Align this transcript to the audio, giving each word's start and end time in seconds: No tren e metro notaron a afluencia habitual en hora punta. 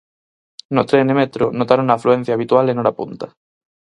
No 0.75 0.83
tren 0.89 1.07
e 1.13 1.15
metro 1.21 1.45
notaron 1.59 1.87
a 1.89 1.95
afluencia 1.97 2.35
habitual 2.35 2.65
en 2.67 2.79
hora 2.81 2.97
punta. 2.99 3.27